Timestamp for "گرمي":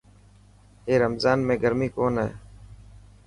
1.63-1.87